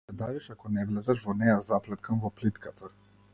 [0.07, 2.91] Се давиш ако не влезеш во неа, заплеткан во плитката.